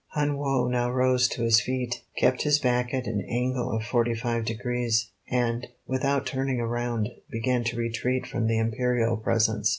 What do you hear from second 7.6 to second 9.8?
to retreat from the Imperial presence.